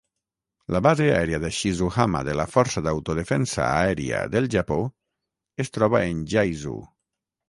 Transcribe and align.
La 0.75 0.79
base 0.85 1.05
aèria 1.15 1.39
de 1.41 1.49
Shizuhama 1.57 2.21
de 2.29 2.33
la 2.39 2.45
Força 2.53 2.81
d'Autodefensa 2.87 3.61
Aèria 3.67 4.21
del 4.37 4.49
Japó 4.55 4.79
es 5.65 5.71
troba 5.77 6.01
en 6.07 6.25
Yaizu. 6.35 6.75